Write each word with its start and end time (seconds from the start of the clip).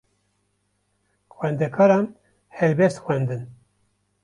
Xwendekaran 1.33 2.05
helbest 2.61 2.97
xwendin. 3.05 3.43